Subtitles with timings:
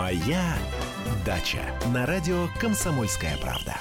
[0.00, 0.54] Моя
[1.26, 1.58] дача
[1.92, 3.76] на радио Комсомольская правда.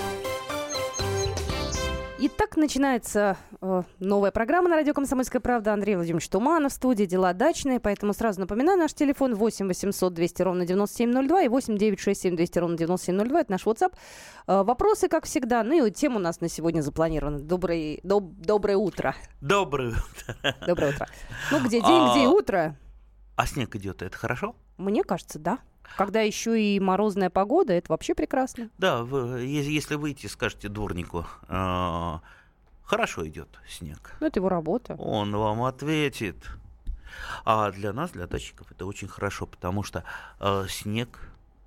[2.19, 5.71] Итак, начинается э, новая программа на радио «Комсомольская правда».
[5.71, 7.79] Андрей Владимирович Туманов в студии «Дела дачные».
[7.79, 12.78] Поэтому сразу напоминаю, наш телефон 8 800 200 ровно 9702 и 8 967 200 ровно
[12.78, 13.40] 9702.
[13.40, 13.94] Это наш WhatsApp.
[14.46, 15.64] Э, вопросы, как всегда.
[15.64, 17.40] Ну и тема у нас на сегодня запланирована.
[17.40, 19.16] Добрый, доб, доброе утро.
[19.40, 20.54] Доброе утро.
[20.68, 21.08] Доброе утро.
[21.50, 22.76] Ну, где день, где и А, утро.
[23.38, 24.58] А снег идет, это хорошо?
[24.76, 25.60] Мне кажется, да.
[25.98, 28.70] Когда еще и морозная погода, это вообще прекрасно.
[28.77, 32.22] Да, вы- если выйти, скажете дворнику, а,
[32.84, 34.16] хорошо идет снег.
[34.20, 34.96] Ну, это его работа.
[34.96, 36.38] Он вам ответит.
[37.44, 40.04] А для нас, для дачников, это очень хорошо, потому что
[40.40, 41.20] э, снег,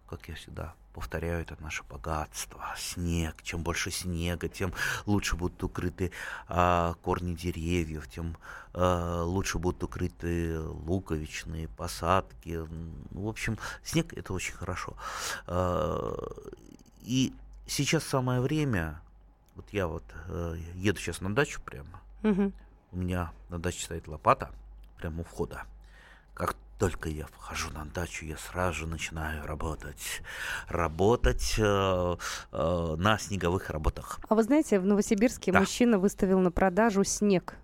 [0.08, 2.64] как я всегда повторяю, это наше богатство.
[2.76, 3.42] Снег.
[3.42, 4.72] Чем больше снега, тем
[5.06, 6.12] лучше будут укрыты
[6.48, 8.36] а, корни деревьев, тем
[8.74, 12.50] а, лучше будут укрыты луковичные посадки.
[12.50, 14.96] М, В общем, снег это очень хорошо.
[15.46, 16.14] А,
[17.02, 17.32] И
[17.66, 19.00] сейчас самое время.
[19.54, 22.00] Вот я вот э, еду сейчас на дачу прямо.
[22.22, 22.52] Мгм.
[22.92, 24.50] У меня на даче стоит лопата
[24.96, 25.64] прямо у входа.
[26.82, 30.20] Только я вхожу на дачу, я сразу же начинаю работать.
[30.66, 32.16] Работать э,
[32.50, 34.18] э, на снеговых работах.
[34.28, 35.60] А вы знаете, в Новосибирске Да.
[35.60, 37.54] мужчина выставил на продажу снег,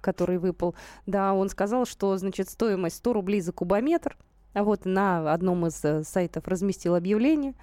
[0.00, 0.76] который выпал.
[1.06, 4.16] Да, он сказал, что, значит, стоимость 100 рублей за кубометр.
[4.54, 7.54] А вот на одном из э, сайтов разместил объявление.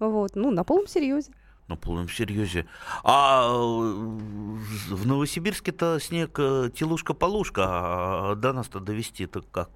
[0.00, 1.30] Вот, ну, на полном серьезе.
[1.68, 2.66] На полном серьезе.
[3.04, 9.70] А э, в Новосибирске-то снег э, телушка-полушка, а до нас-то довести это как?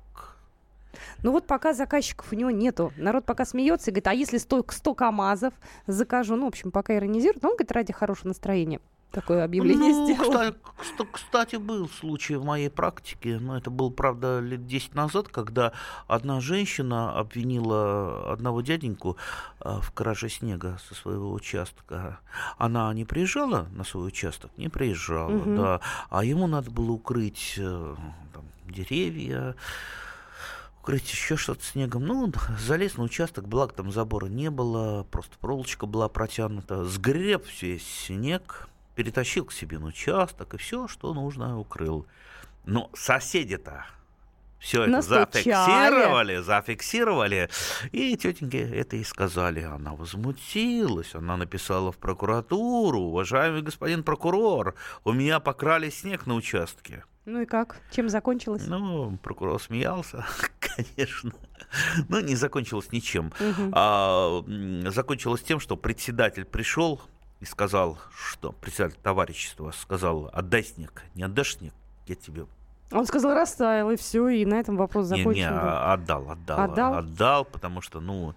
[1.23, 2.93] Ну вот пока заказчиков у него нету.
[2.97, 5.55] Народ пока смеется и говорит, а если 100, 100 КАМАЗов
[5.87, 6.37] закажу?
[6.37, 7.43] Ну, в общем, пока иронизирует.
[7.43, 10.31] Но он говорит, ради хорошего настроения такое объявление Ну, сделал.
[10.31, 15.29] кстати, кста- кстати, был случай в моей практике, но это был, правда, лет 10 назад,
[15.29, 15.73] когда
[16.07, 19.19] одна женщина обвинила одного дяденьку
[19.61, 22.21] а, в краже снега со своего участка.
[22.57, 24.51] Она не приезжала на свой участок?
[24.57, 25.57] Не приезжала, Мгм.
[25.57, 25.81] да.
[26.09, 27.95] А ему надо было укрыть э,
[28.33, 29.55] там, деревья,
[30.83, 32.07] укрыть еще что-то снегом.
[32.07, 37.47] Ну, он залез на участок, благо там забора не было, просто проволочка была протянута, сгреб
[37.61, 42.07] весь снег, перетащил к себе на участок и все, что нужно, укрыл.
[42.65, 43.87] Но соседи-то
[44.59, 47.49] все это зафиксировали, зафиксировали.
[47.93, 49.63] И тетеньке это и сказали.
[49.63, 53.03] Она возмутилась, она написала в прокуратуру.
[53.03, 57.05] Уважаемый господин прокурор, у меня покрали снег на участке.
[57.25, 57.81] Ну и как?
[57.93, 58.65] Чем закончилось?
[58.67, 60.25] Ну, прокурор смеялся,
[60.59, 61.33] конечно.
[62.09, 63.33] Но не закончилось ничем.
[63.73, 64.43] А,
[64.89, 67.01] закончилось тем, что председатель пришел
[67.41, 71.05] и сказал, что председатель товарищества сказал, отдай снег.
[71.15, 71.73] Не отдашь снег,
[72.07, 72.47] я тебе
[72.91, 75.43] Он сказал, растаял, и все, и на этом вопрос не, закончен.
[75.43, 75.59] не, был.
[75.69, 76.95] а- отдал, отдал, Отдал?
[76.95, 78.35] отдал, потому что, ну,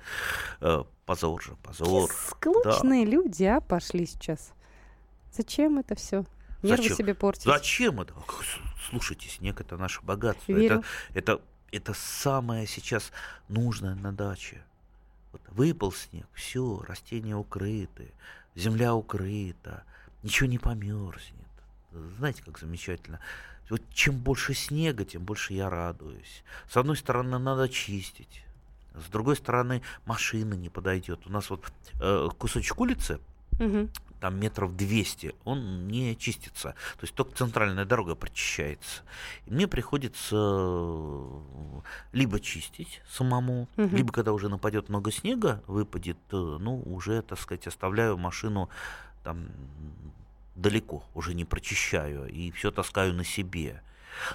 [0.62, 2.09] э, позор же, позор.
[2.12, 4.53] Склочные люди, а, пошли сейчас.
[5.31, 6.23] Зачем это все?
[6.63, 6.97] Нервы Зачем?
[6.97, 7.44] себе портить.
[7.44, 8.13] Зачем это?
[8.90, 10.51] Слушайте, снег это наше богатство.
[10.51, 10.84] Верю.
[11.13, 11.41] Это, это,
[11.72, 13.12] это самое сейчас
[13.47, 14.63] нужное на даче.
[15.31, 18.13] Вот выпал снег, все, растения укрыты,
[18.56, 19.84] земля укрыта,
[20.23, 21.35] ничего не померзнет.
[22.18, 23.19] Знаете, как замечательно.
[23.69, 26.44] Вот чем больше снега, тем больше я радуюсь.
[26.69, 28.44] С одной стороны, надо чистить.
[28.94, 31.25] С другой стороны, машина не подойдет.
[31.25, 31.66] У нас вот
[32.00, 33.19] э, кусочек улицы,
[33.59, 33.90] Мгм.
[34.25, 36.69] Там метров 200, он не чистится.
[36.97, 39.03] То есть только центральная дорога прочищается.
[39.45, 41.41] И мне приходится э,
[42.11, 43.95] либо чистить самому, Мгм.
[43.95, 48.67] либо когда уже нападет много снега, выпадет, э, ну, уже, так сказать, оставляю машину
[49.23, 49.45] там
[50.55, 53.83] далеко, уже не прочищаю, и все таскаю на себе.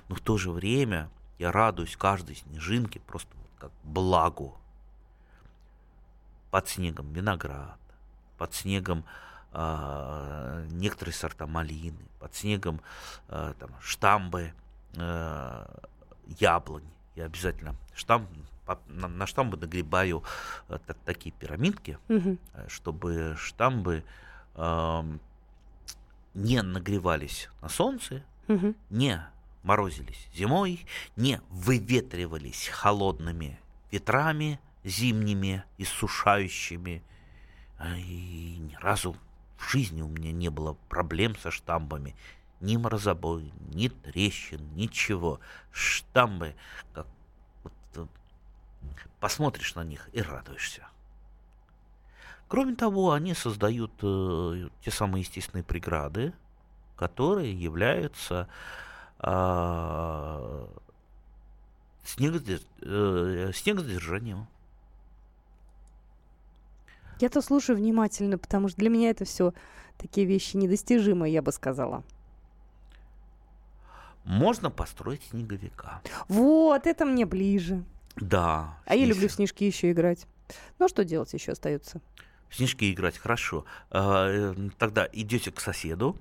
[0.08, 4.56] Но в то же время я радуюсь каждой снежинке просто вот как благу.
[6.52, 7.80] Под снегом виноград,
[8.38, 9.04] под снегом
[9.53, 12.81] а, некоторые сорта малины, под снегом
[13.28, 14.53] а, там, штамбы
[14.97, 15.69] а,
[16.38, 16.84] яблонь.
[17.16, 18.28] Я обязательно штамп,
[18.87, 20.23] на, на штамбы нагребаю
[20.69, 22.37] та- такие пирамидки, э,
[22.69, 24.05] чтобы штамбы
[24.55, 25.19] ам,
[26.35, 28.76] не нагревались на солнце, Мгм.
[28.91, 29.20] не
[29.64, 30.87] морозились зимой,
[31.17, 33.58] не выветривались холодными
[33.91, 37.03] ветрами зимними, иссушающими.
[37.96, 39.17] И ни разу
[39.60, 42.16] в жизни у меня не было проблем со штамбами.
[42.60, 45.38] Ни морозобой, ни трещин, ничего.
[45.70, 46.54] Штамбы,
[46.94, 47.06] как
[47.62, 48.06] вот, э,
[49.20, 50.88] посмотришь на них и радуешься.
[52.48, 56.32] Кроме того, они создают э, те самые естественные преграды,
[56.96, 58.48] которые являются
[59.18, 60.68] а,
[62.04, 64.46] снегосдерж- э, снегосдержанием.
[67.20, 69.52] Я-то слушаю внимательно, потому что для меня это все
[69.99, 72.02] такие вещи недостижимые, я бы сказала.
[74.25, 76.02] Можно построить снеговика.
[76.28, 77.84] Вот, это мне ближе.
[78.17, 78.78] Да.
[78.87, 80.26] А я снег- люблю в снежки еще играть.
[80.78, 82.00] Ну, а что делать еще остается?
[82.49, 83.64] В снежки играть хорошо.
[83.90, 86.17] А, э, Тогда идете к соседу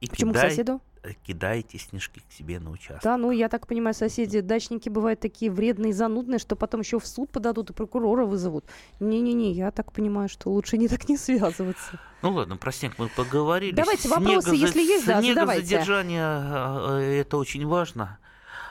[0.00, 0.80] и Почему к кидай- соседу?
[1.14, 3.02] Кидаете снежки к себе на участок.
[3.02, 7.06] Да, ну, я так понимаю, соседи, дачники бывают такие вредные, занудные, что потом еще в
[7.06, 8.64] суд подадут и прокурора вызовут.
[9.00, 12.00] Не-не-не, я так понимаю, что лучше не так не связываться.
[12.22, 13.74] Ну ладно, про снег мы поговорили.
[13.74, 15.66] Давайте вопросы, Снегоза- если есть, да, задавайте.
[15.66, 18.18] Снегозадержание а, э, это очень важно.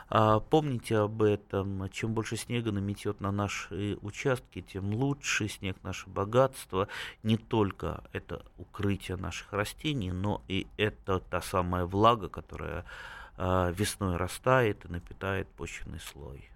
[0.08, 1.90] А, Помните об этом.
[1.90, 6.88] Чем больше снега наметет на наши участки, тем лучше снег наше богатство.
[7.24, 12.86] Не только это укрытие наших растений, но и это та самая влага, которая
[13.38, 16.50] а, весной растает и напитает почвенный слой.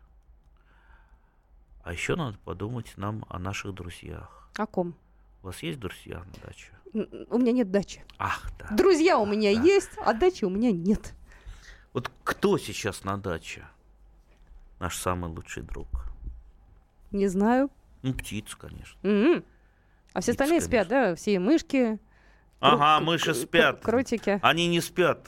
[1.83, 4.47] А еще надо подумать нам о наших друзьях.
[4.57, 4.93] О ком?
[5.41, 6.71] У вас есть друзья на даче?
[7.29, 8.03] У меня нет дачи.
[8.17, 8.67] Ах, да.
[8.75, 9.61] Друзья у меня Да.
[9.63, 11.13] есть, а дачи у меня нет.
[11.93, 13.65] Вот кто сейчас на даче?
[14.79, 15.87] Наш самый лучший друг.
[17.11, 17.69] Не знаю.
[18.01, 18.97] Ну, птица, конечно.
[19.03, 19.43] М-м.
[20.13, 21.15] А все остальные спят, да?
[21.15, 21.99] Все мышки.
[22.59, 23.81] Ага, кру- мыши спят.
[23.81, 24.39] Кротики.
[24.41, 25.27] Они не спят.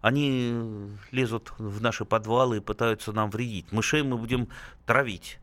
[0.00, 3.72] Они лезут в наши подвалы и пытаются нам вредить.
[3.72, 4.48] Мышей мы будем
[4.84, 5.38] травить.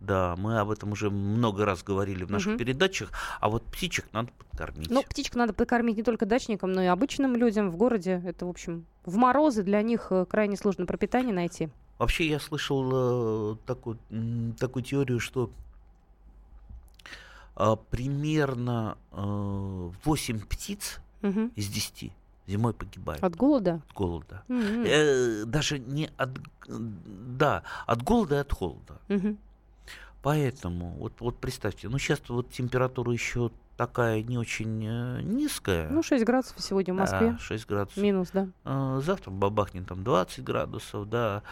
[0.00, 2.58] Да, мы об этом уже много раз говорили в наших Мгм.
[2.58, 3.10] передачах.
[3.40, 4.90] А вот птичек надо подкормить.
[4.90, 8.22] Ну, птичек надо покормить не только дачникам, но и обычным людям в городе.
[8.26, 11.70] Это, в общем, в морозы для них э, крайне сложно пропитание найти.
[11.98, 13.98] Вообще я слышал э, такую,
[14.58, 15.48] такую теорию, что
[17.56, 21.52] а, примерно э, 8 птиц Мгм.
[21.54, 22.12] из 10
[22.46, 23.80] зимой погибают От голода?
[23.88, 24.42] от голода.
[24.48, 24.84] М-м.
[24.86, 26.30] Э, даже не от...
[26.68, 28.98] Да, от голода и от холода.
[29.08, 29.38] Мгм.
[30.24, 35.90] Поэтому, вот, вот представьте, ну сейчас вот температура еще такая не очень э, низкая.
[35.90, 37.32] Ну, 6 градусов сегодня в Москве.
[37.32, 38.02] Да, 6 градусов.
[38.02, 38.48] Минус, да.
[38.64, 41.42] А, Завтра бабахнет там 20 градусов, да.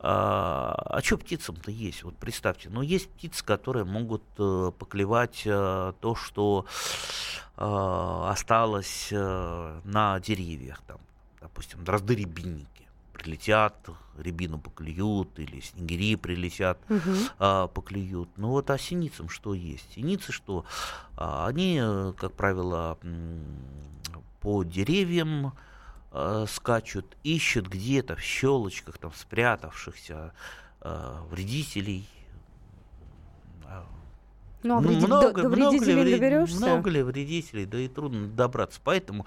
[0.00, 2.02] А, что птицам-то есть?
[2.04, 6.66] Вот представьте, ну есть птицы, которые могут э, поклевать э, то, что
[7.56, 10.98] э, осталось э, на деревьях, там,
[11.40, 12.77] допустим, дрозды-рябинники.
[13.18, 13.74] Прилетят,
[14.16, 17.16] рябину поклюют, или снегири прилетят, Мгм.
[17.38, 18.28] а, поклюют.
[18.36, 19.92] Ну вот а синицам что есть?
[19.94, 20.64] Синицы что?
[21.16, 22.96] А, Они, э, как правило,
[24.40, 25.52] по деревьям
[26.12, 30.32] э, скачут, ищут где-то в щелочках там спрятавшихся
[30.80, 32.08] э, вредителей.
[33.66, 33.84] А,
[34.62, 36.56] Ну, а ну, вреди- до- много, до много ли доберешься?
[36.56, 38.80] Много ли вредителей, да и трудно добраться.
[38.84, 39.26] Поэтому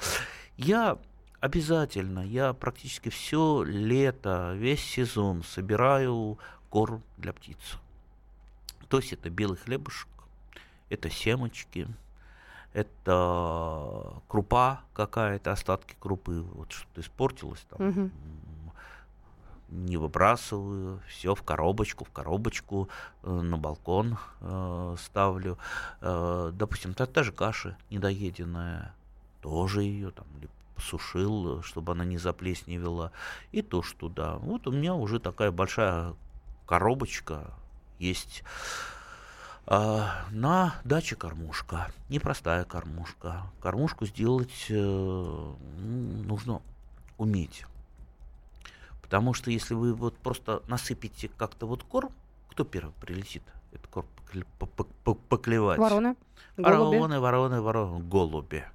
[0.58, 0.98] я
[1.42, 6.38] обязательно, я практически все лето, весь сезон собираю
[6.70, 7.58] корм для птиц.
[8.88, 10.08] То есть это белый хлебушек,
[10.90, 11.88] это семечки,
[12.74, 18.12] это крупа какая-то, остатки крупы, вот что-то испортилось там.
[19.70, 22.90] Не выбрасываю, все в коробочку, в коробочку
[23.24, 25.58] э, на балкон э, ставлю.
[26.02, 28.94] Э, допустим, та, та же каша недоеденная,
[29.40, 30.50] тоже ее там или
[30.82, 33.12] посушил, э, чтобы она не заплесневела,
[33.52, 34.38] и тоже туда.
[34.38, 36.16] Вот у меня уже такая большая
[36.66, 37.52] коробочка
[38.00, 38.44] есть.
[39.68, 43.44] А, на даче кормушка, непростая кормушка.
[43.62, 46.62] Кормушку сделать э, м, нужно
[47.18, 47.66] уметь.
[49.04, 52.12] Потому что если вы вот просто насыпите как-то вот корм,
[52.50, 55.78] кто первый прилетит этот корм покле- по- по- по- поклевать?
[55.80, 56.16] Вороны,
[56.58, 56.98] голуби.
[56.98, 58.66] Вороны, вороны, вороны, голуби.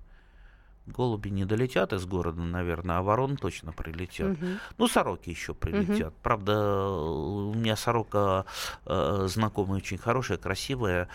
[0.86, 4.38] Голуби не долетят из города, наверное, а вороны точно прилетят.
[4.38, 4.58] Мгм.
[4.78, 6.14] Ну, сороки еще прилетят.
[6.22, 8.44] Правда, у меня сорока
[8.84, 11.08] э, знакомая очень хорошая, красивая.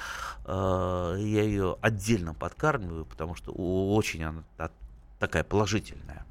[0.45, 4.71] Э, я ее отдельно подкармливаю, потому что очень она та-
[5.19, 6.25] такая положительная.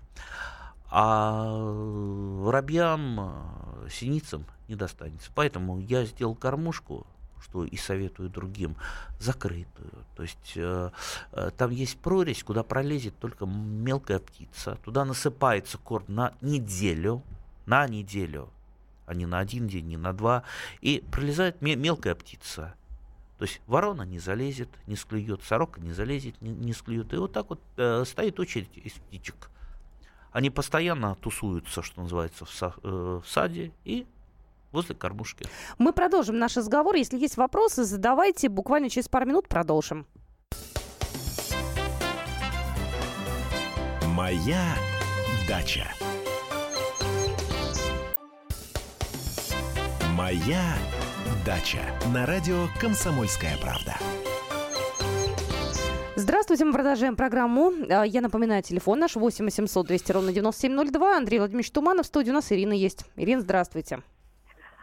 [0.91, 1.45] А
[2.41, 3.21] воробьям,
[3.87, 5.31] э, синицам не достанется.
[5.35, 7.07] Поэтому я сделал кормушку,
[7.51, 8.77] что и советую другим,
[9.19, 9.91] закрытую.
[10.17, 10.91] То есть э,
[11.33, 14.79] э, там есть прорезь, куда пролезет только мелкая птица.
[14.85, 17.23] Туда насыпается корм на неделю,
[17.67, 18.51] на неделю,
[19.07, 20.45] а не на один день, не на два.
[20.81, 22.75] И пролезает ме- мелкая птица.
[23.39, 27.13] То есть ворона не залезет, не склюет, сорока не залезет, не, не склюет.
[27.13, 29.51] И вот так вот э, стоит очередь из птичек.
[30.31, 34.07] Они постоянно тусуются, что называется, в, са- э, в саде и
[34.73, 35.47] возле кормушки.
[35.79, 36.95] Мы продолжим наш разговор.
[36.95, 38.49] Если есть вопросы, задавайте.
[38.49, 40.07] Буквально через пару минут продолжим.
[44.07, 44.75] Моя
[45.49, 45.87] дача.
[50.15, 50.75] Моя
[51.47, 51.81] дача.
[52.13, 53.97] На радио «Комсомольская правда».
[56.17, 57.73] Здравствуйте, мы продолжаем программу.
[57.89, 61.17] А, я напоминаю, телефон наш 8 800 200 ровно 9702.
[61.17, 63.07] Андрей Владимирович Туманов, в студии у нас Ирина есть.
[63.17, 64.01] Ирина, здравствуйте.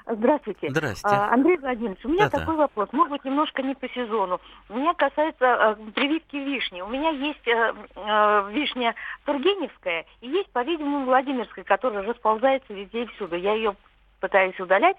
[0.09, 0.69] Здравствуйте.
[0.69, 1.05] Здрасте.
[1.07, 2.39] А, Андрей Владимирович, у меня Да-да.
[2.39, 4.39] такой вопрос, может быть, немножко не по сезону.
[4.69, 6.79] Меня касается э, прививки вишни.
[6.81, 8.95] У меня есть э, э, вишня
[9.25, 13.35] Тургеневская и есть, по-видимому, Владимирская, которая расползается везде и всюду.
[13.35, 13.75] Я ее
[14.21, 14.97] пытаюсь удалять.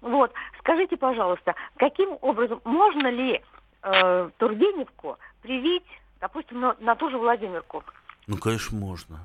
[0.00, 0.32] Вот.
[0.60, 3.42] Скажите, пожалуйста, каким образом, можно ли
[3.82, 5.86] э, Тургеневку привить,
[6.20, 7.82] допустим, на, на ту же Владимирку?
[8.28, 9.18] Ну, конечно, можно.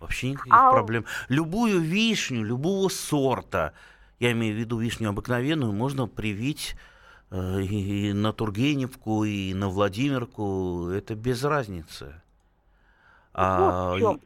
[0.00, 1.06] Вообще никаких А у- проблем.
[1.30, 3.72] Любую вишню, любого сорта,
[4.18, 6.76] я имею в виду вишню обыкновенную, можно привить
[7.30, 10.88] э, и на Тургеневку, и на Владимирку.
[10.88, 12.20] Это без разницы.
[13.32, 14.20] А, Вот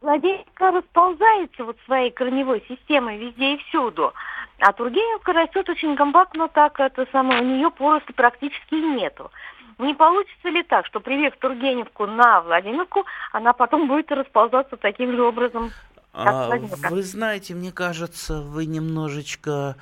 [0.00, 4.12] Владимирка расползается вот своей корневой системой везде и всюду.
[4.58, 9.30] А Тургеневка растет очень компактно, так это самое, у нее поросли практически нету.
[9.78, 15.22] Не получится ли так, что привив Тургеневку на Владимирку, она потом будет расползаться таким же
[15.22, 15.70] образом?
[16.12, 19.76] А, вы знаете, мне кажется, вы немножечко,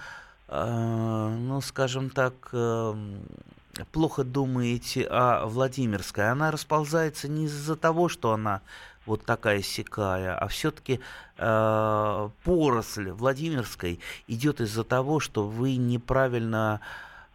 [0.49, 2.95] э, ну, скажем так, э,
[3.93, 6.31] плохо думаете о Владимирской.
[6.31, 8.61] Она расползается не из-за того, что она
[9.07, 11.01] вот такая сякая, а все-таки
[11.37, 16.81] поросль Владимирской идет из-за того, что вы неправильно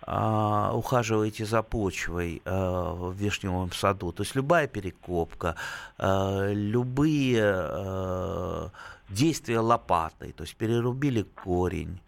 [0.05, 4.11] ухаживаете за почвой а, в вишневом саду.
[4.11, 5.55] То есть любая перекопка,
[5.97, 8.71] а, любые а,
[9.09, 11.99] действия лопатой, то есть перерубили корень,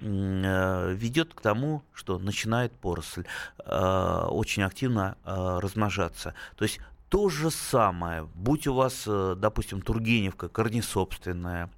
[0.00, 3.24] э, ведет к тому, что начинает поросль
[3.64, 6.34] э, очень активно э, размножаться.
[6.56, 11.70] То есть то же самое, будь у вас, э, допустим, Тургеневка корнесобственная,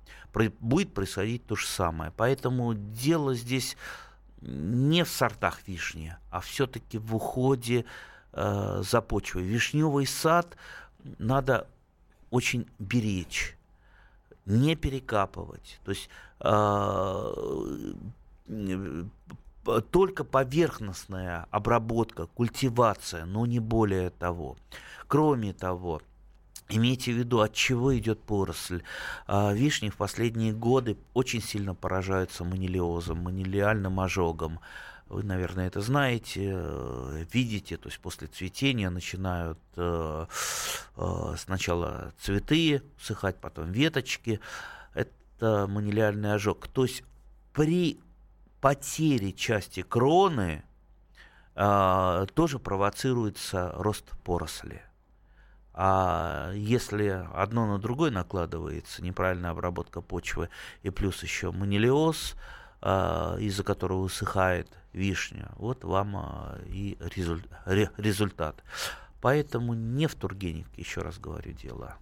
[0.61, 2.13] будет происходить то же самое.
[2.17, 3.77] Поэтому дело здесь
[4.47, 7.85] не в сортах вишни, а все-таки в уходе
[8.33, 9.43] э, за почвой.
[9.43, 10.57] Вишневый сад
[11.19, 11.67] надо
[12.31, 13.57] очень беречь,
[14.45, 15.81] не перекапывать.
[15.85, 16.09] То есть
[16.41, 17.93] э,
[18.49, 19.05] э,
[19.91, 24.57] только поверхностная обработка, культивация, но не более того.
[25.09, 26.01] Кроме того,
[26.69, 28.83] Имейте в виду, от чего идет поросль.
[29.27, 34.59] А, Вишни в последние годы очень сильно поражаются манилиозом, манилиальным ожогом.
[35.09, 40.27] Вы, наверное, это знаете, э, видите, то есть после цветения начинают э,
[40.97, 44.41] э, сначала цветы сыхать, потом веточки.
[44.93, 46.67] Это манилиальный ожог.
[46.67, 47.05] То есть
[47.53, 48.01] при
[48.61, 50.65] потере части кроны
[51.55, 54.83] э, тоже провоцируется рост поросли.
[55.79, 60.49] А если одно на другое накладывается, неправильная обработка почвы
[60.83, 62.35] и плюс еще манилиоз,
[62.81, 68.65] а, из-за которого высыхает вишня, вот вам а, и резуль- ре- результат.
[69.21, 71.97] Поэтому не в Тургеневке, еще раз говорю, дело.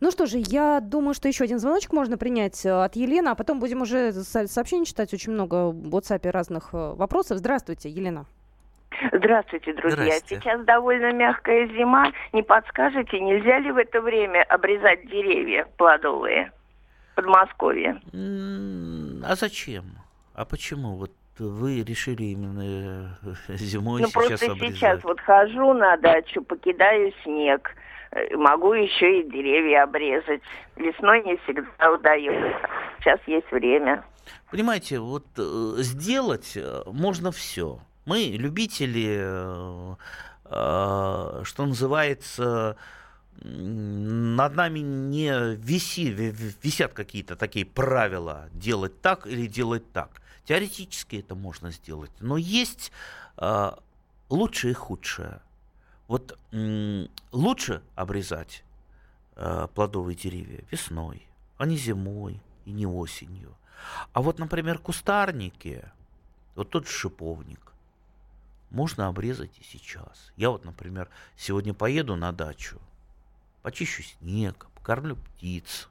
[0.00, 3.34] Ну что же, я думаю, что еще один звоночек можно принять э, от Елены, а
[3.34, 5.12] потом будем уже со- сообщений читать.
[5.12, 7.38] Очень много в WhatsApp разных вопросов.
[7.38, 8.26] Здравствуйте, Елена.
[9.12, 10.02] Здравствуйте, друзья.
[10.04, 10.36] Здрасте.
[10.36, 12.12] Сейчас довольно мягкая зима.
[12.32, 16.52] Не подскажете, нельзя ли в это время обрезать деревья плодовые
[17.12, 18.00] в Подмосковье?
[19.24, 19.84] А зачем?
[20.34, 20.96] А почему?
[20.96, 24.76] Вот вы решили именно э, зимой ну, сейчас просто обрезать?
[24.76, 27.74] сейчас вот хожу на дачу, покидаю снег.
[28.10, 30.42] Э, Могу еще и деревья обрезать.
[30.76, 32.58] Весной не всегда удается.
[32.98, 34.04] Сейчас есть время.
[34.50, 37.78] Понимаете, вот э, сделать можно все.
[38.04, 39.96] Мы любители, э,
[40.44, 42.76] э, что называется,
[43.42, 50.20] над нами не виси, ви- ви- висят какие-то такие правила делать так или делать так.
[50.44, 52.92] Теоретически это можно сделать, но есть
[53.38, 53.72] э,
[54.28, 55.40] лучшее и худшее.
[56.08, 56.38] Вот
[57.32, 58.64] лучше обрезать
[59.74, 61.22] плодовые деревья весной,
[61.56, 63.56] а не зимой и не осенью.
[64.12, 65.84] А вот, например, кустарники,
[66.56, 67.69] вот тот шиповник,
[68.70, 70.32] можно обрезать и сейчас.
[70.36, 72.78] Я вот, например, сегодня поеду на дачу,
[73.62, 75.88] почищу снег, покормлю птиц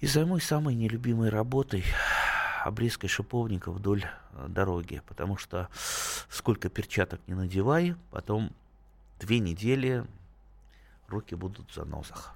[0.00, 1.84] и займусь самой нелюбимой работой
[2.64, 5.68] обрезкой шиповника вдоль э, дороги, потому что
[6.28, 8.52] сколько перчаток не надевай, потом
[9.18, 10.04] две недели
[11.08, 12.34] руки будут в занозах.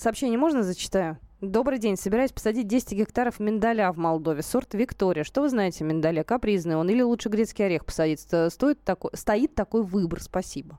[0.00, 1.18] Сообщение можно зачитаю?
[1.42, 1.98] Добрый день.
[1.98, 4.40] Собираюсь посадить 10 гектаров миндаля в Молдове.
[4.40, 5.24] Сорт Виктория.
[5.24, 6.24] Что вы знаете о миндале?
[6.24, 8.20] Капризный он или лучше грецкий орех посадить?
[8.20, 10.22] Сто- Стоит такой, стоит такой выбор?
[10.22, 10.78] Спасибо.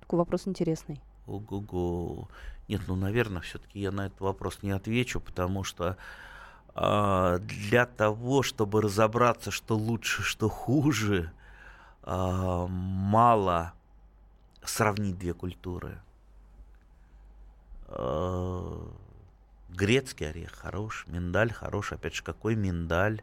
[0.00, 1.00] Такой вопрос интересный.
[1.26, 2.28] Ого-го.
[2.68, 5.96] Нет, ну, наверное, все-таки я на этот вопрос не отвечу, потому что
[6.74, 11.32] а, для того, чтобы разобраться, что лучше, что хуже,
[12.02, 13.72] а, мало
[14.62, 15.98] сравнить две культуры.
[17.96, 18.78] Э,
[19.70, 21.92] грецкий орех хорош, миндаль хорош.
[21.92, 23.22] Опять же, какой миндаль?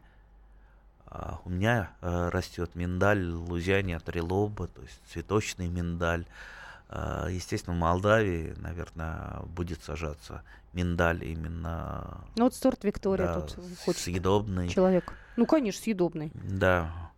[1.06, 6.24] А у меня э, растет миндаль Лузяне от Релоба, то есть цветочный миндаль.
[6.88, 12.24] Э, естественно, в Молдавии, наверное, будет сажаться миндаль именно...
[12.36, 14.68] Ну вот сорт Виктория да, тут хочет съедобный.
[14.68, 15.12] человек.
[15.36, 16.30] Ну, конечно, съедобный.
[16.34, 17.11] Да.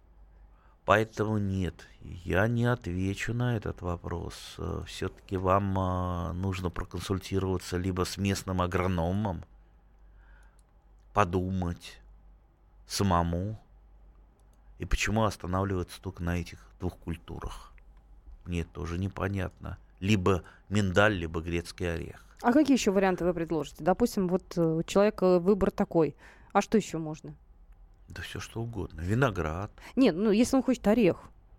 [0.84, 4.56] Поэтому нет, я не отвечу на этот вопрос.
[4.86, 9.44] Все-таки вам а, нужно проконсультироваться либо с местным агрономом,
[11.14, 12.00] подумать
[12.86, 13.58] самому.
[14.78, 17.72] И почему останавливаться только на этих двух культурах?
[18.44, 19.78] Мне тоже непонятно.
[20.00, 22.22] Либо миндаль, либо грецкий орех.
[22.42, 23.82] А какие еще варианты вы предложите?
[23.82, 26.14] Допустим, вот э, у человека выбор такой.
[26.52, 27.34] А что еще можно?
[28.08, 29.00] Да все что угодно.
[29.00, 29.70] Виноград.
[29.96, 31.18] Нет, ну если он хочет орех.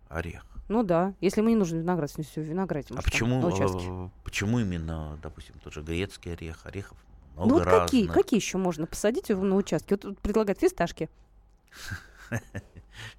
[0.10, 0.46] Орех.
[0.68, 2.86] Ну да, если ему не нужен виноград, если все виноград.
[2.90, 6.98] А почему, э, почему именно, допустим, тот же грецкий орех, орехов
[7.36, 7.84] много Ну вот разных.
[7.86, 9.98] какие, какие еще можно посадить на участке?
[10.02, 11.10] Вот предлагают фисташки.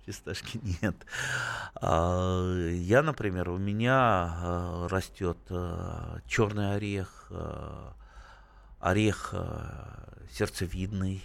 [0.06, 0.96] Фисташки нет.
[1.74, 7.30] А, я, например, у меня а, растет а, черный орех,
[8.80, 9.34] орех
[10.32, 11.22] сердцевидный,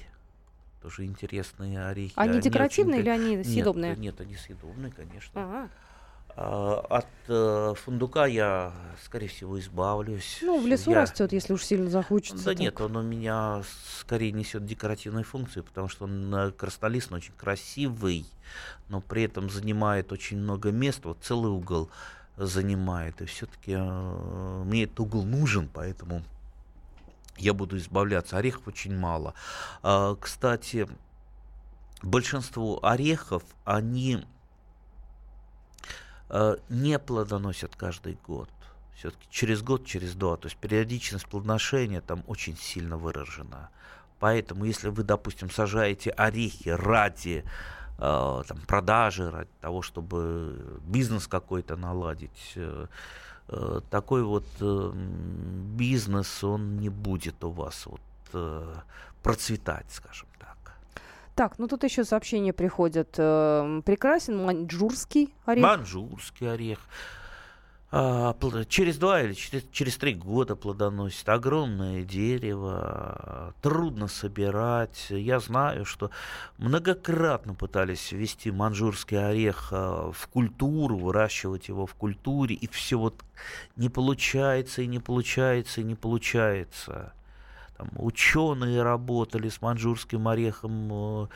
[0.82, 2.14] тоже интересные орехи.
[2.16, 3.92] Они, они декоративные или они съедобные?
[3.92, 5.44] Нет, нет, они съедобные, конечно.
[5.44, 5.70] Ага.
[6.36, 8.74] А, от э, фундука я,
[9.04, 10.40] скорее всего, избавлюсь.
[10.42, 11.02] Ну, в лесу я...
[11.02, 12.46] растет, если уж сильно захочется.
[12.46, 12.60] Да так.
[12.60, 13.64] нет, он у меня
[14.00, 18.26] скорее несет декоративные функции, потому что он э, краснолистный, очень красивый,
[18.88, 21.90] но при этом занимает очень много места, вот целый угол
[22.38, 23.22] занимает.
[23.22, 26.24] И все-таки э, мне этот угол нужен, поэтому
[27.38, 28.38] я буду избавляться.
[28.38, 29.34] Орехов очень мало.
[29.84, 30.88] А, кстати,
[32.02, 34.26] большинство орехов, они
[36.30, 38.50] а, не плодоносят каждый год.
[38.96, 40.38] Все-таки через год, через два.
[40.38, 43.70] То есть периодичность плодоношения там очень сильно выражена.
[44.20, 47.44] Поэтому, если вы, допустим, сажаете орехи ради
[47.98, 52.86] э, там, продажи, ради того, чтобы бизнес какой-то наладить, э,
[53.90, 54.92] такой вот э,
[55.76, 58.02] бизнес, он не будет у вас вот,
[58.34, 58.76] э,
[59.22, 60.76] процветать, скажем так.
[61.36, 63.16] Так, ну тут еще сообщения приходят.
[63.18, 65.64] Э, прекрасен маньчжурский орех.
[65.64, 66.80] Маньчжурский орех.
[67.94, 68.34] А,
[68.70, 71.28] через два или через, через три года плодоносит.
[71.28, 75.08] Огромное дерево, трудно собирать.
[75.10, 76.10] Я знаю, что
[76.58, 83.16] многократно пытались ввести манжурский орех а, в культуру, выращивать его в культуре, и все вот
[83.76, 87.12] не получается, и не получается, и не получается.
[87.78, 91.28] Там ученые работали с манжурским орехом э,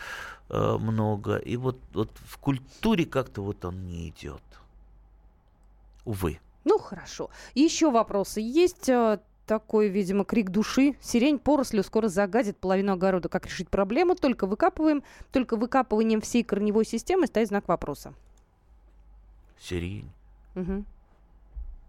[0.50, 4.42] э, много, и вот, вот в культуре как-то вот он не идет.
[6.06, 6.40] Увы.
[6.66, 7.30] Ну, хорошо.
[7.54, 8.90] Еще вопросы есть.
[8.90, 10.96] Э, Такой, видимо, крик души.
[11.02, 13.30] Сирень порослью скоро загадит половину огорода.
[13.30, 14.16] Как решить проблему?
[14.16, 15.04] Только выкапываем.
[15.32, 18.14] Только выкапыванием всей корневой системы стоит знак вопроса.
[19.60, 20.10] Сирень.
[20.56, 20.86] Мгм.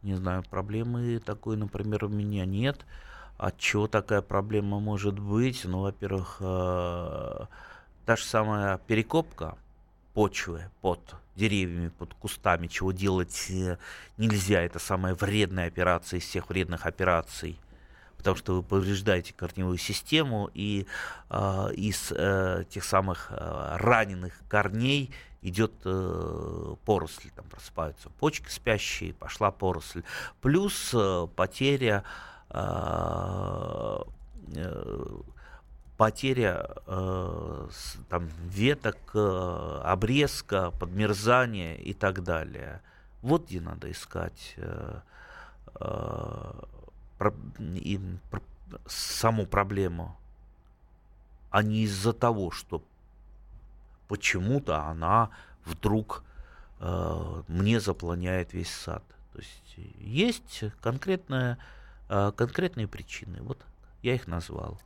[0.02, 2.84] Не знаю, проблемы такой, например, у меня нет.
[3.38, 5.62] От чего такая проблема может быть?
[5.64, 7.46] Ну, во-первых, э,
[8.04, 9.56] та же самая перекопка
[10.12, 11.00] почвы под
[11.36, 13.76] деревьями, под кустами, чего делать э,
[14.16, 14.62] нельзя.
[14.62, 17.58] Это самая вредная операция из всех вредных операций.
[18.16, 20.86] Потому что вы повреждаете корневую систему, и
[21.30, 29.14] э, из э, тех самых э, раненых корней идет э, поросль, там просыпаются почки спящие,
[29.14, 30.02] пошла поросль.
[30.40, 32.02] Плюс э, потеря
[32.50, 33.98] э,
[34.54, 35.20] э,
[35.96, 37.68] потеря э,
[38.08, 42.80] там, веток, э, обрезка, подмерзание и так далее.
[43.22, 45.00] Вот где надо искать э,
[45.80, 46.52] э,
[47.18, 47.34] про-
[47.74, 48.42] и про-
[48.86, 50.16] саму проблему,
[51.50, 52.82] а не из-за того, что
[54.08, 55.30] почему-то она
[55.64, 56.22] вдруг
[56.78, 59.02] э, мне заполняет весь сад.
[59.32, 61.58] То есть есть конкретная,
[62.08, 63.40] э, конкретные причины.
[63.40, 63.58] Вот
[64.02, 64.78] я их назвал.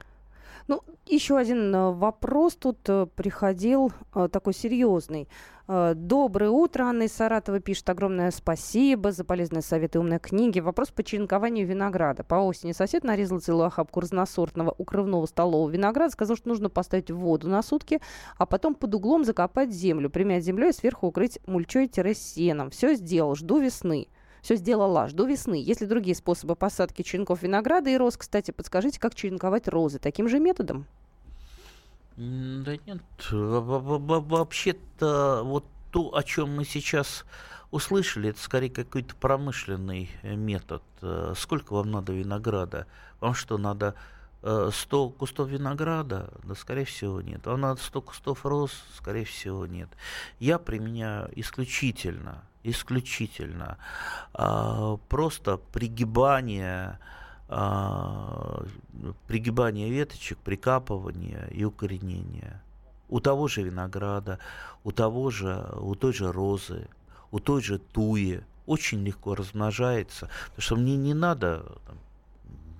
[0.70, 5.28] Ну, еще один э, вопрос тут э, приходил, э, такой серьезный.
[5.66, 7.88] Доброе утро, Анна из Саратова пишет.
[7.90, 10.58] Огромное спасибо за полезные советы и умные книги.
[10.58, 12.24] Вопрос по черенкованию винограда.
[12.24, 16.10] По осени сосед нарезал целую охапку разносортного укрывного столового винограда.
[16.10, 18.00] Сказал, что нужно поставить воду на сутки,
[18.36, 22.70] а потом под углом закопать землю, примять землей и сверху укрыть мульчой-сеном.
[22.70, 24.08] Все сделал, жду весны.
[24.42, 25.62] Все сделала, жду весны.
[25.62, 28.16] Есть ли другие способы посадки черенков винограда и роз?
[28.16, 30.86] Кстати, подскажите, как черенковать розы таким же методом?
[32.16, 37.24] Да нет, во- во- во- вообще-то вот то, о чем мы сейчас
[37.70, 40.82] услышали, это скорее какой-то промышленный э, метод.
[41.02, 42.86] Э, сколько вам надо винограда?
[43.20, 43.94] Вам что, надо
[44.42, 44.70] 100
[45.14, 46.30] э, кустов винограда?
[46.44, 47.46] Да, скорее всего, нет.
[47.46, 48.72] Вам надо 100 кустов роз?
[48.96, 49.88] Скорее всего, нет.
[50.38, 53.78] Я применяю исключительно, исключительно
[54.32, 56.98] а, просто пригибание
[57.48, 58.64] а,
[59.26, 62.60] пригибание веточек, прикапывание и укоренение.
[63.08, 64.38] У того же винограда,
[64.84, 66.88] у того же, у той же розы,
[67.32, 71.98] у той же туи очень легко размножается, потому что мне не надо там,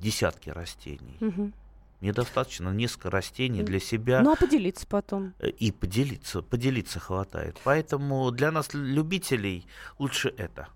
[0.01, 1.17] десятки растений.
[1.21, 1.53] Угу.
[2.01, 4.23] Мне достаточно несколько растений для себя.
[4.23, 5.35] Ну а поделиться потом?
[5.39, 7.59] Э, и поделиться, поделиться хватает.
[7.63, 9.67] Поэтому для нас, любителей,
[9.99, 10.69] лучше это.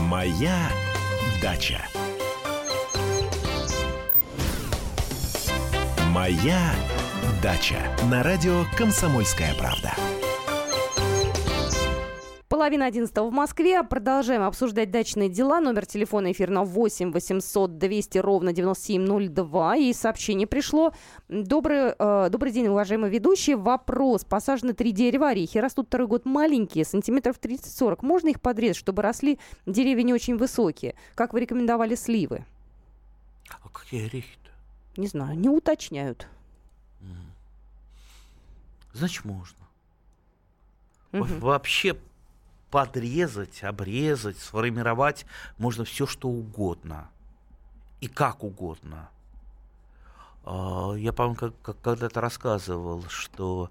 [0.00, 0.70] Моя
[1.40, 1.80] дача.
[6.08, 6.74] Моя
[7.42, 7.96] дача.
[8.10, 9.94] На радио Комсомольская правда.
[12.60, 13.82] Половина одиннадцатого в Москве.
[13.82, 15.62] Продолжаем обсуждать дачные дела.
[15.62, 19.76] Номер телефона эфирного 8 800 200 ровно 9702.
[19.76, 20.92] И сообщение пришло.
[21.30, 23.54] Добрый, э, добрый день, уважаемый ведущий.
[23.54, 24.26] Вопрос.
[24.26, 25.56] Посажены три дерева орехи.
[25.56, 28.00] Растут второй год маленькие, сантиметров 30-40.
[28.02, 30.96] Можно их подрезать, чтобы росли деревья не очень высокие?
[31.14, 32.44] Как вы рекомендовали сливы?
[33.48, 35.00] А какие орехи-то?
[35.00, 36.28] Не знаю, не уточняют.
[38.92, 39.56] Значит, можно.
[41.12, 41.24] Угу.
[41.40, 41.96] Вообще
[42.70, 45.26] подрезать, обрезать, сформировать
[45.58, 47.08] можно все, что угодно.
[48.00, 49.10] И как угодно.
[50.44, 53.70] А, я, по-моему, как, как когда-то рассказывал, что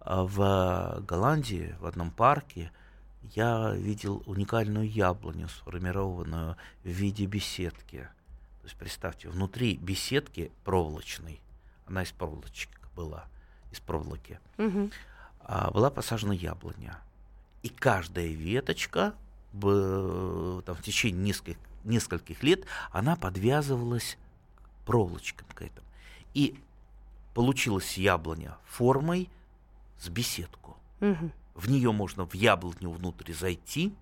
[0.00, 2.72] а, в Голландии, в одном парке,
[3.34, 8.08] я видел уникальную яблоню, сформированную в виде беседки.
[8.60, 11.40] То есть, представьте, внутри беседки проволочной,
[11.86, 13.24] она из проволочек была,
[13.72, 14.90] из проволоки, угу.
[15.72, 16.98] была посажена яблоня.
[17.62, 19.14] И каждая веточка
[19.52, 24.16] там, в течение нескольких, нескольких лет она подвязывалась
[24.86, 25.86] проволочкам к этому.
[26.34, 26.58] И
[27.34, 29.28] получилась яблоня формой
[29.98, 30.76] с беседку.
[31.00, 31.30] Угу.
[31.54, 33.94] В нее можно в яблоню внутрь зайти,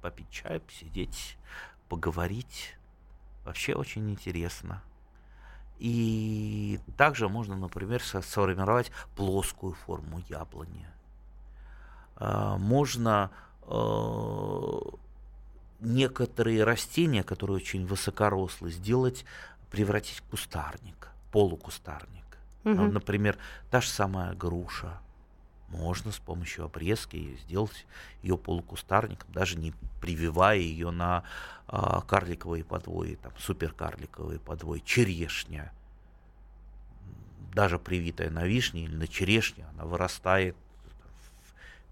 [0.00, 1.36] попить чай, посидеть,
[1.88, 2.76] поговорить.
[3.44, 4.82] Вообще очень интересно.
[5.78, 10.86] И также можно, например, сформировать плоскую форму яблони.
[12.16, 13.30] А, можно
[13.62, 14.80] а,
[15.80, 19.24] некоторые растения, которые очень высокорослые, сделать,
[19.70, 22.24] превратить в кустарник, полукустарник.
[22.64, 22.74] Угу.
[22.74, 23.38] Например,
[23.70, 24.98] та же самая груша.
[25.68, 27.86] Можно с помощью обрезки сделать
[28.22, 31.24] ее полукустарником, даже не прививая ее на
[31.66, 35.72] а, карликовые подвои, там, суперкарликовые подвои, черешня.
[37.52, 40.56] Даже привитая на вишне или на черешне, она вырастает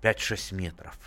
[0.04, 0.98] 5-6 метров.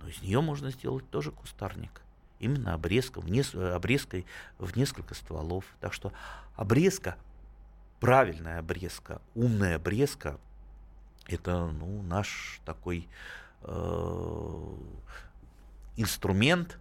[0.00, 2.00] Но из нее можно сделать тоже кустарник.
[2.38, 4.24] Именно обрезком, в нес, обрезкой
[4.58, 5.66] в несколько стволов.
[5.80, 6.12] Так что
[6.56, 7.16] обрезка,
[8.00, 10.38] правильная обрезка, умная обрезка,
[11.26, 13.06] это ну, наш такой
[13.62, 14.76] э,
[15.96, 16.78] инструмент,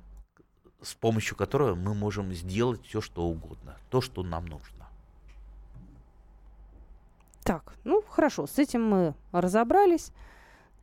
[0.82, 4.88] с помощью которого мы можем сделать все, что угодно, то, что нам нужно.
[7.44, 10.14] Так, ну хорошо, с этим мы разобрались.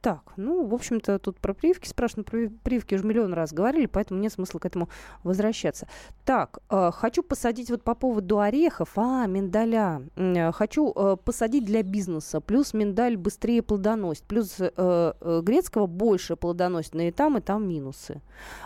[0.01, 2.31] Так, ну, в общем-то, тут про прививки спрашивают.
[2.31, 4.89] Про прививки уже миллион раз говорили, поэтому нет смысла к этому
[5.25, 5.89] возвращаться.
[6.25, 10.03] Так, э, хочу посадить вот по поводу орехов, а, миндаля.
[10.53, 12.41] Хочу э, посадить для бизнеса.
[12.41, 14.25] Плюс миндаль быстрее плодоносит.
[14.25, 16.95] Плюс э, э, грецкого больше плодоносит.
[16.95, 18.21] Но и там, и там минусы.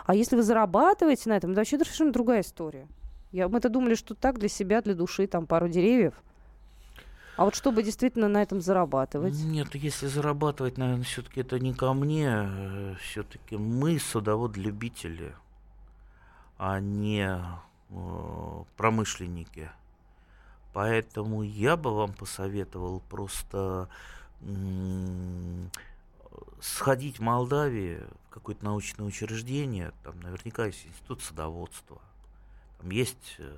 [0.05, 2.87] А если вы зарабатываете на этом, это вообще совершенно другая история.
[3.31, 6.13] Я, мы-то думали, что так для себя, для души, там пару деревьев–
[7.37, 9.33] а вот чтобы действительно на этом зарабатывать?
[9.33, 12.29] Нет, если зарабатывать, наверное, все-таки это не ко мне.
[12.29, 15.33] Э, все-таки мы садовод-любители,
[16.57, 17.39] а не
[17.89, 19.71] э, промышленники.
[20.73, 23.89] Поэтому я бы вам посоветовал просто
[26.61, 32.01] сходить в Молдавии в какое-то научное учреждение, там наверняка есть институт садоводства,
[32.79, 33.53] там есть э,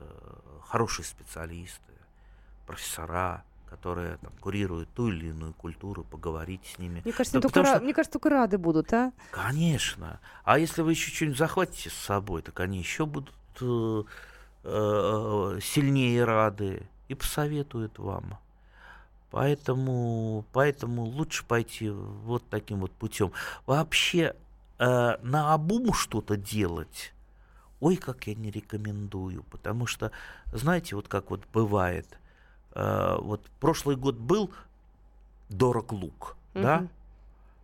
[0.66, 1.94] хорошие специалисты,
[2.66, 7.02] профессора, которые там, курируют ту или иную культуру, поговорить с ними.
[7.04, 7.80] Мне кажется, да, только, что...
[7.80, 9.12] мне кажется, только рады будут, а?
[9.32, 10.20] Конечно.
[10.44, 14.04] А если вы еще что-нибудь захватите с собой, так они еще будут э,
[14.64, 18.38] э, сильнее рады и посоветуют вам.
[19.32, 23.32] Поэтому, поэтому лучше пойти вот таким вот путем.
[23.66, 24.36] Вообще,
[24.78, 27.12] э, на обум что-то делать,
[27.80, 30.12] ой, как я не рекомендую, потому что,
[30.52, 32.06] знаете, вот как вот бывает–
[32.76, 34.52] Э, вот прошлый год был
[35.50, 36.88] дорог лук, да,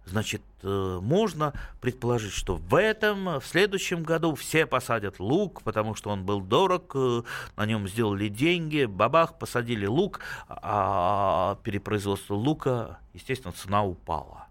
[0.06, 6.10] значит, э, можно предположить, что в этом, в следующем году все посадят лук, потому что
[6.10, 7.22] он был дорог, э,
[7.56, 14.48] на нем сделали деньги, бабах, посадили лук, а перепроизводство лука, естественно, цена упала.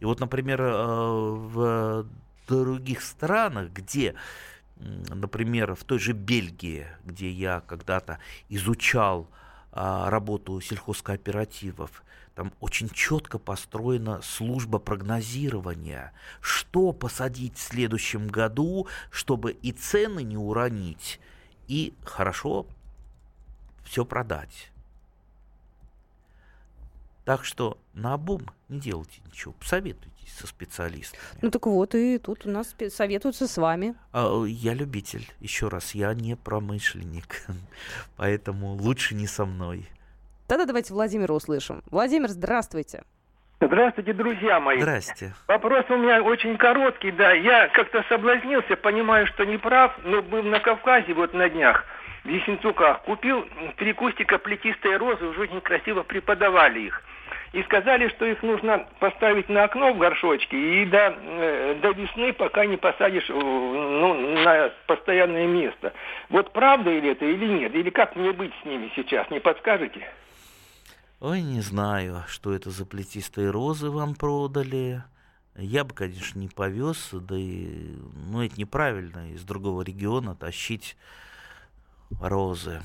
[0.00, 2.06] И вот, например, э, в
[2.46, 4.14] других странах, где,
[4.84, 8.18] например, в той же Бельгии, где я когда-то
[8.48, 9.28] изучал
[9.72, 12.02] а, работу сельхозкооперативов,
[12.34, 20.36] там очень четко построена служба прогнозирования, что посадить в следующем году, чтобы и цены не
[20.36, 21.20] уронить,
[21.68, 22.66] и хорошо
[23.84, 24.70] все продать.
[27.24, 31.20] Так что на обум не делайте ничего, посоветуйтесь со специалистами.
[31.42, 33.94] Ну так вот, и тут у нас советуются с вами.
[34.12, 37.46] А, я любитель, еще раз, я не промышленник,
[38.16, 39.86] поэтому лучше не со мной.
[40.46, 41.82] Тогда давайте Владимира услышим.
[41.90, 43.02] Владимир, здравствуйте.
[43.60, 44.78] Здравствуйте, друзья мои.
[44.78, 45.32] Здрасте.
[45.48, 47.32] Вопрос у меня очень короткий, да.
[47.32, 51.84] Я как-то соблазнился, понимаю, что не прав, но был на Кавказе вот на днях
[52.24, 53.02] в Ессентуках.
[53.02, 57.02] Купил три кустика плетистые розы, уже очень красиво преподавали их
[57.54, 62.32] и сказали, что их нужно поставить на окно в горшочке и до, э, до весны,
[62.32, 65.92] пока не посадишь ну, на постоянное место.
[66.30, 67.72] Вот правда или это или нет?
[67.72, 69.30] Или как мне быть с ними сейчас?
[69.30, 70.04] Не подскажете?
[71.20, 75.04] Ой, не знаю, что это за плетистые розы вам продали.
[75.56, 77.94] Я бы, конечно, не повез, да и,
[78.32, 80.96] ну, это неправильно из другого региона тащить
[82.20, 82.82] розы.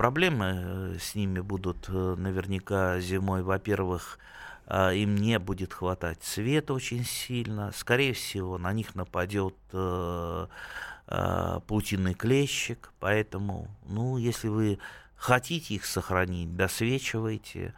[0.00, 3.42] Проблемы э, с ними будут э, наверняка зимой.
[3.42, 4.18] Во-первых,
[4.66, 7.70] э, им не будет хватать света очень сильно.
[7.72, 9.54] Скорее всего, на них нападет
[11.04, 12.94] паутинный клещик.
[12.98, 14.78] Поэтому, ну, если вы
[15.16, 17.74] хотите их сохранить, досвечивайте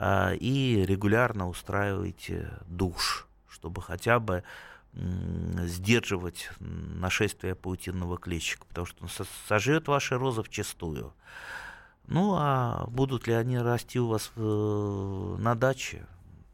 [0.00, 4.44] и регулярно устраивайте душ, чтобы хотя бы
[4.94, 9.10] сдерживать нашествие паутинного клещика, потому что он
[9.46, 11.12] сожжет ваши розы вчистую.
[12.06, 16.06] Ну, а будут ли они расти у вас в, на даче,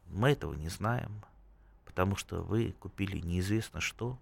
[0.07, 1.23] мы этого не знаем,
[1.85, 4.17] потому что вы купили неизвестно что,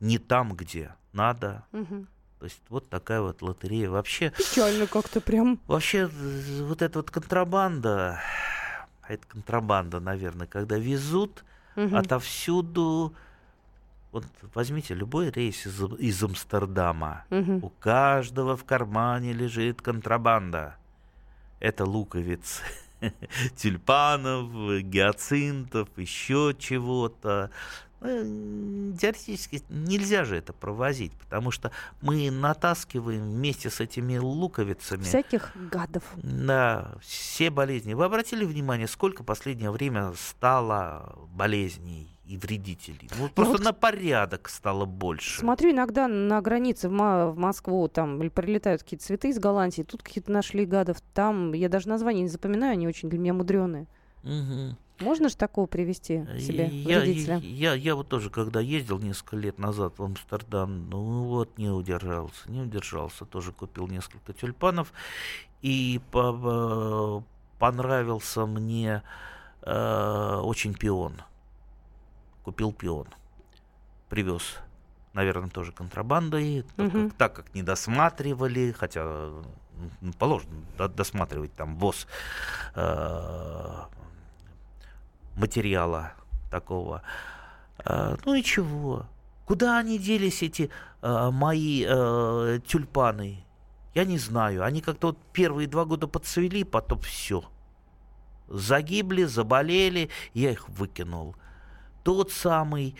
[0.00, 1.64] не там, где надо.
[1.72, 2.06] Угу.
[2.38, 3.90] То есть вот такая вот лотерея.
[3.90, 4.30] Вообще...
[4.30, 5.58] Печально как-то прям.
[5.66, 8.20] Вообще вот эта вот контрабанда,
[9.02, 11.44] а это контрабанда, наверное, когда везут
[11.76, 11.96] угу.
[11.96, 13.14] отовсюду
[14.12, 17.24] вот возьмите любой рейс из, из Амстердама.
[17.30, 17.66] Угу.
[17.66, 20.76] У каждого в кармане лежит контрабанда.
[21.60, 22.62] Это луковицы
[23.56, 27.50] тюльпанов, гиацинтов, еще чего-то.
[28.00, 35.02] Ну, теоретически нельзя же это провозить, потому что мы натаскиваем вместе с этими луковицами...
[35.02, 36.04] Всяких гадов.
[36.16, 37.94] Да, все болезни.
[37.94, 42.08] Вы обратили внимание, сколько последнее время стало болезней?
[42.28, 43.08] и вредителей.
[43.18, 45.40] Ну, просто вот на порядок стало больше.
[45.40, 50.02] Смотрю иногда на границе в, Мо- в Москву, там прилетают какие-то цветы из Голландии, тут
[50.02, 50.98] какие-то нашли гадов.
[51.14, 53.86] Там, я даже названия не запоминаю, они очень для меня мудреные.
[54.24, 54.76] Угу.
[55.00, 57.38] Можно же такого привести себе я, вредителя?
[57.38, 61.70] Я, я, я вот тоже, когда ездил несколько лет назад в Амстердам, ну вот не
[61.70, 64.92] удержался, не удержался, тоже купил несколько тюльпанов,
[65.62, 67.22] и по,
[67.58, 69.02] понравился мне
[69.62, 71.22] э, очень пион
[72.48, 73.06] купил пион.
[74.08, 74.56] Привез,
[75.12, 79.28] наверное, тоже контрабандой, так, как, так как не досматривали, хотя
[80.18, 80.54] положено
[80.88, 82.06] досматривать там ВОЗ
[82.74, 83.84] э,
[85.38, 86.12] материала
[86.50, 87.02] такого.
[87.84, 89.06] Э, ну и чего?
[89.46, 90.70] Куда они делись, эти
[91.02, 93.44] э, мои э, тюльпаны?
[93.94, 94.64] Я не знаю.
[94.64, 97.44] Они как-то вот первые два года подцвели, потом все.
[98.48, 101.36] Загибли, заболели, я их выкинул
[102.08, 102.94] тот самый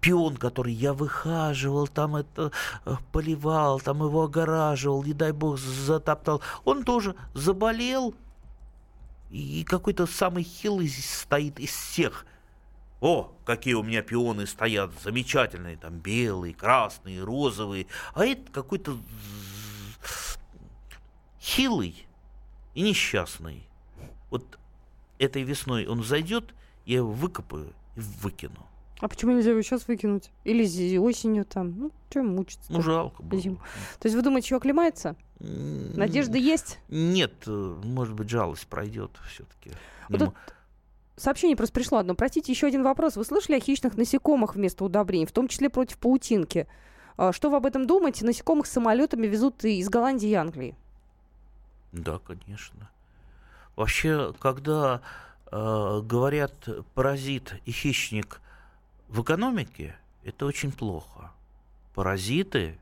[0.00, 2.50] пион, который я выхаживал, там это
[2.86, 8.14] э, поливал, там его огораживал, не дай бог затоптал, он тоже заболел,
[9.34, 12.24] и какой-то самый хилый стоит из всех.
[13.00, 18.96] О, какие у меня пионы стоят, замечательные, там белые, красные, розовые, а это какой-то
[21.40, 22.06] хилый
[22.74, 23.66] и несчастный.
[24.30, 24.58] Вот
[25.18, 26.54] этой весной он зайдет,
[26.86, 28.64] я его выкопаю и выкину.
[29.00, 30.30] А почему нельзя его сейчас выкинуть?
[30.44, 31.76] Или осенью там?
[31.76, 32.72] Ну, что мучиться?
[32.72, 33.40] Ну, жалко было.
[33.40, 33.56] Зиму.
[33.98, 35.16] То есть вы думаете, что оклемается?
[35.40, 36.78] Надежда есть?
[36.88, 39.70] Нет, э, может быть, жалость пройдет все-таки.
[40.08, 40.34] Вот тут
[41.16, 42.14] сообщение просто пришло одно.
[42.14, 43.16] Простите, еще один вопрос.
[43.16, 46.66] Вы слышали о хищных насекомых вместо удобрений, в том числе против паутинки?
[47.16, 48.24] А, что вы об этом думаете?
[48.24, 50.76] Насекомых самолетами везут из Голландии и Англии.
[51.92, 52.90] Да, конечно.
[53.76, 55.00] Вообще, когда
[55.50, 56.52] э, говорят
[56.94, 58.40] паразит и хищник
[59.08, 61.30] в экономике, это очень плохо.
[61.94, 62.78] Паразиты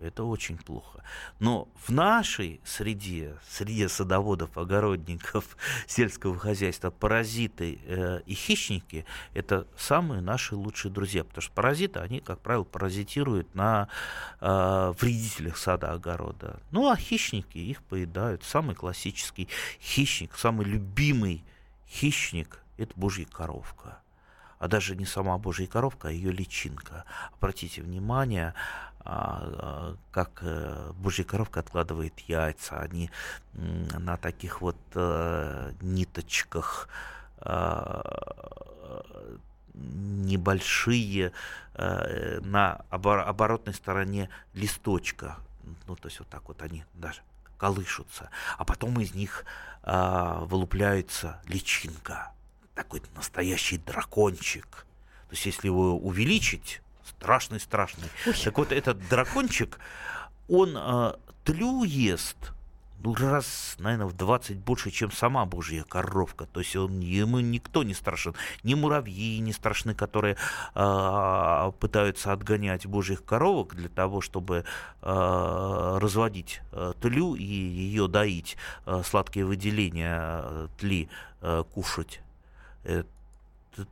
[0.00, 1.02] это очень плохо.
[1.40, 5.56] Но в нашей среде, среде садоводов, огородников,
[5.86, 11.24] сельского хозяйства, паразиты э, и хищники– это самые наши лучшие друзья.
[11.24, 13.88] Потому что паразиты, они, как правило, паразитируют на
[14.40, 16.60] э, вредителях сада, огорода.
[16.70, 18.44] Ну, а хищники их поедают.
[18.44, 19.48] Самый классический
[19.80, 21.44] хищник, самый любимый
[21.88, 24.00] хищник– это божья коровка
[24.58, 27.04] а даже не сама божья коровка, а ее личинка.
[27.32, 28.54] Обратите внимание,
[29.04, 33.10] как э, божья коровка откладывает яйца, они
[33.54, 36.88] на таких вот э, ниточках
[37.40, 38.02] а,
[39.74, 41.32] небольшие
[41.74, 45.38] э, на оборотной стороне листочка.
[45.86, 47.20] Ну, то есть вот так вот они даже
[47.56, 48.30] колышутся.
[48.56, 49.44] А потом из них
[49.84, 52.32] вылупляется личинка.
[52.74, 54.66] Такой настоящий дракончик.
[55.28, 58.08] То есть если его увеличить, страшный-страшный.
[58.44, 59.78] Так вот, этот дракончик,
[60.48, 61.12] он э,
[61.44, 62.36] тлю ест,
[63.04, 66.46] ну, раз, наверное, в 20 больше, чем сама божья коровка.
[66.46, 68.34] То есть он, ему никто не страшен.
[68.64, 70.36] Ни муравьи не страшны, которые
[70.74, 74.64] э, пытаются отгонять божьих коровок для того, чтобы
[75.02, 81.08] э, разводить э, тлю и ее доить, э, сладкие выделения э, тли
[81.40, 82.20] э, кушать.
[82.82, 83.04] Э,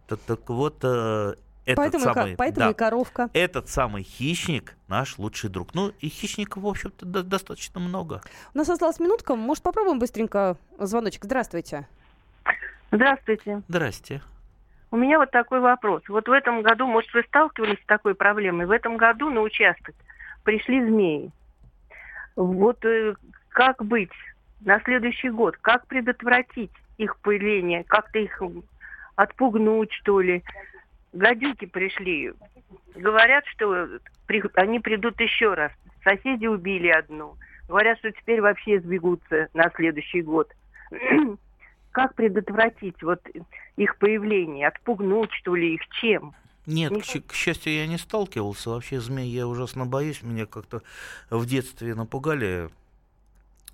[0.08, 1.34] так вот, э,
[1.66, 3.28] этот поэтому самый, и, поэтому да, и коровка.
[3.32, 5.74] Этот самый хищник наш лучший друг.
[5.74, 8.22] Ну, и хищников, в общем-то, до- достаточно много.
[8.54, 9.34] У нас осталась минутка.
[9.34, 11.24] Может, попробуем быстренько звоночек?
[11.24, 11.86] Здравствуйте.
[12.92, 13.62] Здравствуйте.
[13.68, 14.22] Здрасте.
[14.92, 16.02] У меня вот такой вопрос.
[16.08, 19.94] Вот в этом году, может, вы сталкивались с такой проблемой, в этом году на участок
[20.44, 21.30] пришли змеи.
[22.36, 23.16] Вот э,
[23.48, 24.12] как быть
[24.60, 25.56] на следующий год?
[25.60, 27.82] Как предотвратить их появление?
[27.84, 28.40] Как-то их
[29.16, 30.44] отпугнуть, что ли?
[31.16, 32.32] Гадюки пришли.
[32.94, 33.88] Говорят, что
[34.26, 35.72] при, они придут еще раз.
[36.04, 37.36] Соседи убили одну.
[37.68, 40.52] Говорят, что теперь вообще сбегутся на следующий год.
[41.90, 43.20] как предотвратить вот
[43.76, 44.68] их появление?
[44.68, 46.34] Отпугнуть, что ли, их чем?
[46.66, 48.70] Нет, к, к счастью, я не сталкивался.
[48.70, 50.22] Вообще змей я ужасно боюсь.
[50.22, 50.82] Меня как-то
[51.30, 52.68] в детстве напугали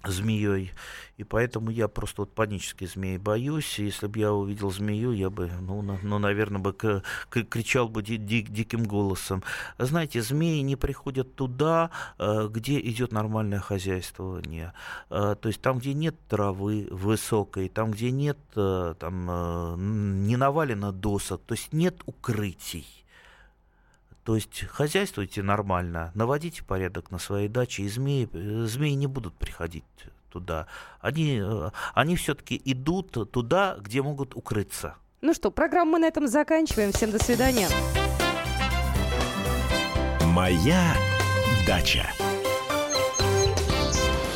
[0.05, 0.73] змеей.
[1.19, 3.79] И поэтому я просто вот панически змеи боюсь.
[3.79, 7.89] Если бы я увидел змею, я бы, ну, на, ну наверное, бы к, к, кричал
[7.89, 9.43] бы ди, ди, диким голосом.
[9.79, 14.73] Знаете, змеи не приходят туда, э, где идет нормальное хозяйствование.
[15.11, 20.93] Э, то есть там, где нет травы высокой, там, где нет, э, там, не навалено
[20.93, 23.02] досок, то есть нет укрытий.
[24.25, 29.35] То есть хозяйствуйте нормально, наводите порядок на своей даче, и змеи, э, змеи не будут
[29.35, 29.85] приходить
[30.31, 30.67] туда.
[31.01, 34.95] Они, э, они все-таки идут туда, где могут укрыться.
[35.21, 36.93] Ну что, программу мы на этом заканчиваем.
[36.93, 37.69] Всем до свидания.
[40.27, 40.95] Моя
[41.67, 42.07] дача.